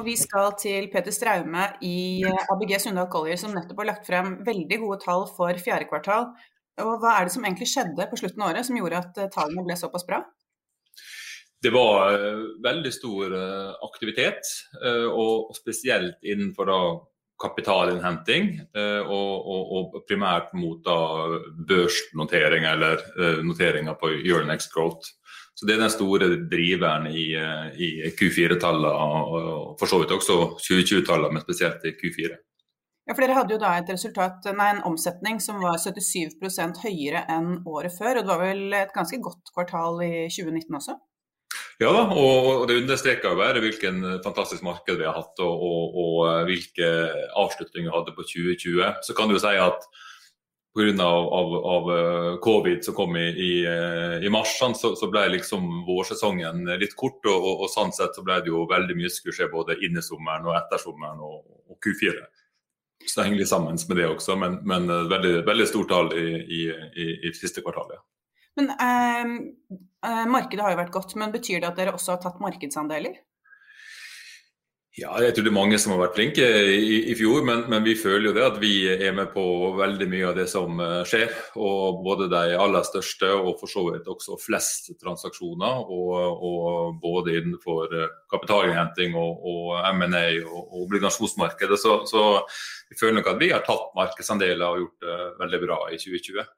[0.00, 4.06] Og vi skal til Peter Straume i eh, ABG Sundal Collier, som nettopp har lagt
[4.08, 6.30] frem veldig gode tall for fjerde kvartal.
[6.80, 9.28] Og hva er det som egentlig skjedde på slutten av året som gjorde at eh,
[9.34, 10.22] tallene ble såpass bra?
[11.60, 13.34] Det var uh, veldig stor
[13.84, 14.48] aktivitet,
[15.12, 16.78] og spesielt innenfor da,
[17.44, 18.48] kapitalinnhenting.
[18.72, 20.96] Og, og, og, primært mot da,
[21.68, 23.04] børsnotering eller
[23.44, 25.19] noteringer på Euronex Growth.
[25.60, 27.26] Så Det er den store driveren i,
[27.76, 32.38] i Q4-tallene, og for så vidt også 2020-tallene, men spesielt i Q4.
[33.04, 37.26] Ja, for Dere hadde jo da et resultat, nei, en omsetning som var 77% høyere
[37.34, 38.22] enn året før.
[38.22, 40.96] og Det var vel et ganske godt kvartal i 2019 også?
[41.80, 46.48] Ja da, og det understreker bare hvilken fantastisk marked vi har hatt og, og, og
[46.48, 46.88] hvilke
[47.36, 48.88] avslutninger vi hadde på 2020.
[49.04, 49.90] Så kan du jo si at
[50.74, 51.04] pga.
[51.04, 53.52] Av, av, av covid som kom i, i,
[54.26, 57.18] i mars, så, så, ble liksom vårsesongen litt kort.
[57.26, 60.46] Og, og, og, sånn sett så ble det jo veldig mye skulle skje både innesommeren
[60.46, 62.20] og etter sommeren og, og Q4.
[63.06, 66.62] Så det henger litt sammen med det også, men, men veldig, veldig stort tall i,
[66.68, 67.94] i, siste kvartal.
[68.60, 69.30] Men eh,
[70.06, 73.16] eh, Markedet har jo vært godt, men betyr det at dere også har tatt markedsandeler?
[74.98, 77.84] Ja, jeg tror det er mange som har vært flinke i, i fjor, men, men,
[77.86, 79.44] vi føler jo det at vi er med på
[79.78, 81.30] veldig mye av det som uh, skjer.
[81.62, 85.84] Og både de aller største og for så vidt også flest transaksjoner.
[85.94, 91.78] Og, og både innenfor uh, kapitalinnhenting og, og M&A og, og obligasjonsmarkedet.
[91.78, 92.26] Så, så,
[92.90, 96.50] vi føler nok at vi har tatt markedsandeler og gjort det veldig bra i 2020.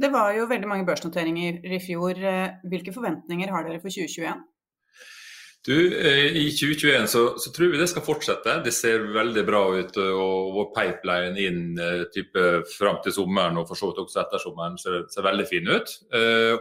[0.00, 2.24] Det var jo veldig mange børsnoteringer i fjor.
[2.72, 4.40] Hvilke forventninger har dere for 2021?
[5.64, 5.76] Du,
[6.36, 8.58] I 2021 så, så, tror vi det skal fortsette.
[8.66, 9.94] Det ser veldig bra ut.
[9.96, 11.78] og Vår pipeline inn
[12.12, 12.42] type
[12.74, 15.94] fram til sommeren og for så vidt også etter sommeren ser, ser veldig fin ut.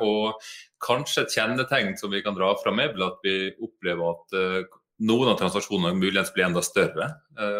[0.08, 0.47] Og
[0.84, 4.38] Kanskje et kjennetegn som vi kan dra fram, er at vi opplever at
[5.03, 7.09] noen av transaksjonene muligens blir enda større.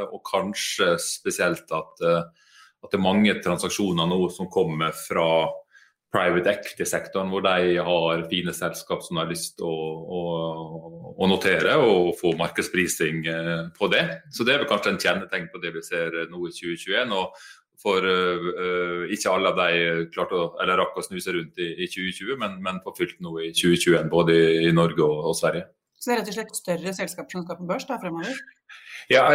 [0.10, 5.28] Og kanskje spesielt at, at det er mange transaksjoner nå som kommer fra
[6.14, 10.22] private equity-sektoren, hvor de har fine selskap som har lyst til å, å,
[11.18, 14.04] å, notere og få markedsprising eh, på det.
[14.34, 17.14] Så Det er vel kanskje en kjennetegn på det vi ser nå i 2021.
[17.18, 17.38] og
[17.84, 21.88] for uh, ikke alle av de klarte å, eller rakk å snuse rundt i, i
[21.92, 25.66] 2020, men, men på fullt nå i 2021, både i, i Norge og, og, Sverige.
[26.00, 28.40] Så det er rett og slett større selskaper som skal på børs da fremover?
[29.12, 29.26] Ja,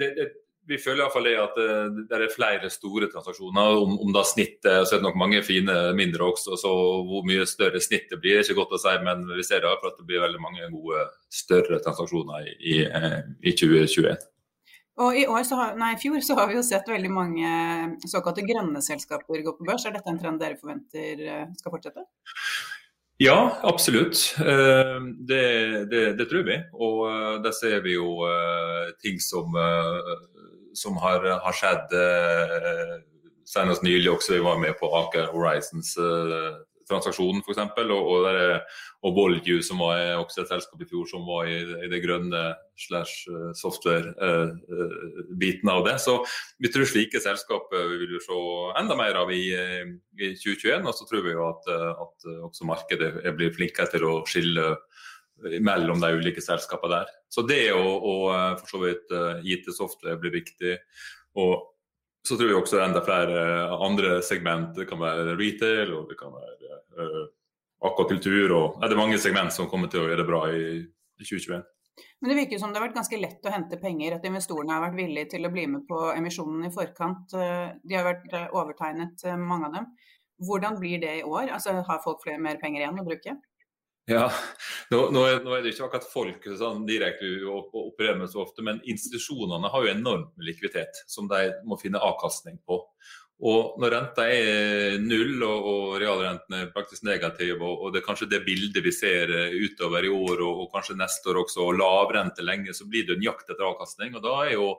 [0.00, 0.30] det,
[0.68, 3.78] vi føler iallfall det at eh, det er flere store transaksjoner.
[3.80, 6.72] Om, om da snittet, så er det nok mange fine mindre også, så
[7.08, 8.96] hvor mye større snittet blir, er ikke godt å si.
[9.06, 14.10] Men vi ser da at det blir veldig mange gode større transaksjoner i, i 2021.
[14.12, 14.26] Eh,
[14.98, 17.50] og I år, har, nei, i fjor så har vi jo sett veldig mange
[18.10, 19.86] såkalte grønne selskaper gå på børs.
[19.86, 22.04] Er dette en trend dere forventer eh, skal fortsette?
[23.18, 24.20] Ja, absolutt.
[24.38, 25.38] Det,
[25.90, 26.58] det, det, tror vi.
[26.78, 28.12] Og der ser vi jo
[29.02, 29.56] ting som
[30.78, 32.94] som har, har skjedd eh,
[33.48, 34.30] senest nylig også.
[34.36, 36.52] Vi var med på Aker Horizons eh,
[36.88, 37.60] transaksjonen f.eks.
[37.84, 38.24] Og, og,
[39.04, 42.42] og Volue, som var også et selskap i fjor som var i, i det grønne
[42.80, 45.96] slash eh, software-biten av det.
[46.04, 46.12] Så
[46.62, 48.36] vi tror slike selskaper vi vil se
[48.80, 49.54] enda mer av i, i
[50.38, 50.86] 2021.
[50.86, 51.62] Og så tror vi jo at,
[52.06, 52.16] at
[52.50, 54.64] også markedet blir flinkere til å skille
[55.60, 57.10] mellom de ulike selskapene der.
[57.32, 60.76] Så det å, å eh, for så vidt eh, IT-software blir viktig.
[61.38, 61.68] Og
[62.26, 63.40] så tror vi også enda flere
[63.78, 64.74] andre segment.
[64.76, 67.22] Det kan være retail, og det kan være uh,
[67.88, 68.52] akvakultur.
[68.52, 71.62] og er Det mange segment som kommer til å gjøre det bra i, i 2021.
[72.20, 74.84] Men det virker som det har vært ganske lett å hente penger, at investorene har
[74.88, 77.34] vært villige til å bli med på emisjonen i forkant.
[77.34, 79.86] Eh, de har vært eh, overtegnet, eh, mange av dem.
[80.48, 81.52] Hvordan blir det i år?
[81.54, 83.36] Altså, har folk flere mer penger igjen å bruke?
[84.08, 84.30] Ja,
[84.88, 89.68] nå, nå, er, det ikke akkurat folk sånn direkte opererer med så ofte, men institusjonene
[89.68, 92.80] har jo enormt med likviditet som de må finne avkastning på.
[93.38, 98.06] Og når renta er null og, og realrenten er praktisk negativ, og, og, det er
[98.08, 101.68] kanskje det bildet vi ser eh, utover i år og, og kanskje neste år også,
[101.68, 104.16] og lavrente lenge, så blir det en jakt etter avkastning.
[104.16, 104.72] Og da er jo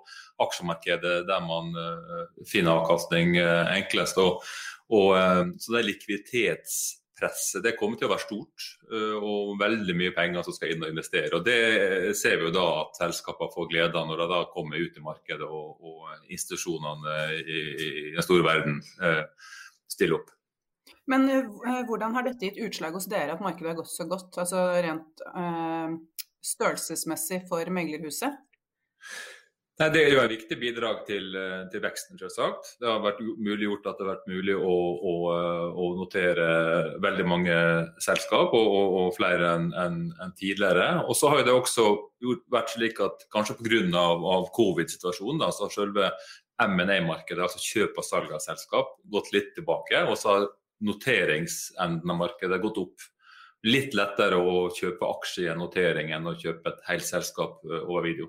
[0.44, 4.20] aksjemarkedet der man uh, finner avkastning uh, enklest.
[4.20, 4.42] Og,
[4.90, 6.80] så det er likviditets
[7.20, 10.84] presset det kommer til å være stort, eh, og veldig mye penger som skal inn
[10.86, 11.32] og investere.
[11.36, 14.82] og Det ser vi jo da at selskapene får glede av når de da kommer
[14.82, 19.24] ut i markedet og, og institusjonene i, i, den store verden eh,
[19.90, 20.34] stiller opp.
[21.10, 24.32] Men eh, hvordan har dette gitt utslag hos dere at markedet har gått så godt,
[24.42, 25.98] altså rent øh,
[26.46, 28.38] størrelsesmessig for meglerhuset?
[29.80, 32.74] Nei, Det er jo et viktig bidrag til, eh, til veksten, selvsagt.
[32.82, 36.48] Det har vært muliggjort at det har vært mulig å, å, eh, å notere
[37.00, 37.56] veldig mange
[38.04, 41.06] selskap, og, og, og flere enn en, en tidligere.
[41.08, 41.86] Og så har det også
[42.52, 44.04] vært slik at kanskje pga.
[44.04, 46.10] Av, covid-situasjonen, så har selve
[46.60, 50.04] M&A-markedet, altså kjøp og salg av selskap, gått litt tilbake.
[50.12, 50.50] Og så har
[50.84, 53.08] noteringsenden av markedet gått opp.
[53.64, 57.80] Litt lettere å kjøpe aksjer i en notering enn å kjøpe et helt selskap eh,
[57.80, 58.28] over video.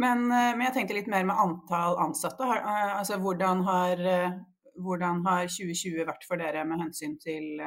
[0.00, 2.46] Men, eh, men, jeg tenkte litt mer med antall ansatte.
[2.46, 4.38] Eh, altså, hvordan, har, eh,
[4.80, 7.60] hvordan har 2020 vært for dere med hensyn til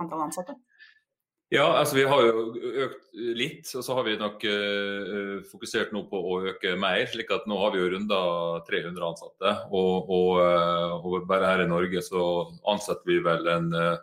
[0.00, 0.56] antall ansatte?
[1.52, 2.46] Ja, altså Vi har jo
[2.82, 7.04] økt litt, og så har vi nok uh, fokusert nå på å øke mer.
[7.06, 8.18] slik at Nå har vi jo runda
[8.66, 9.52] 300 ansatte.
[9.70, 10.40] Og, og,
[11.04, 12.24] og, bare her i Norge så
[12.72, 14.00] ansetter vi vel en uh,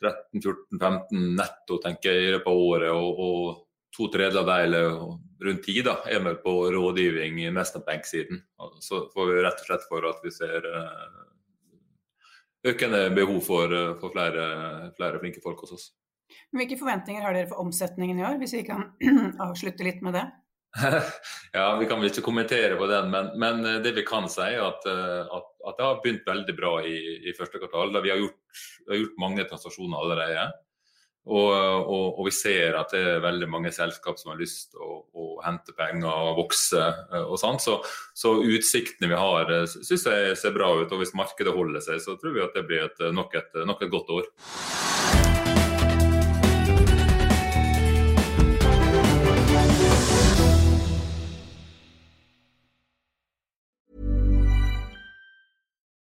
[0.00, 2.94] 13-14-15 netto tenker jeg, i løpet av året.
[2.94, 3.60] Og, og
[3.96, 4.94] to tredjedeler,
[5.42, 8.42] rundt ti, da, er med på rådgivning mest på benksiden.
[8.80, 11.18] Så får vi rett og slett for at vi ser eh,
[12.72, 14.46] økende behov for, eh, for flere,
[14.96, 15.90] flere, flinke folk hos oss.
[16.56, 18.88] Hvilke forventninger har dere for omsetningen i år, hvis vi kan
[19.50, 20.24] avslutte litt med det?
[21.52, 24.46] ja, Vi kan vel ikke kommentere på den, men, men eh, det vi kan si
[24.46, 26.96] er at, at, at, det har begynt veldig bra i,
[27.28, 27.92] i første kvartal.
[28.00, 28.40] Vi har gjort,
[28.86, 30.48] vi har gjort mange transaksjoner allerede.
[31.22, 34.82] Og, og, og, vi ser at det er veldig mange selskap som har lyst til
[34.82, 37.60] å, å, hente penger og vokse eh, og sånn.
[37.62, 37.78] Så,
[38.14, 40.90] så, utsiktene vi har eh, syns jeg ser bra ut.
[40.90, 43.86] Og hvis markedet holder seg, så tror vi at det blir et, nok, et, nok
[43.86, 45.51] et godt år.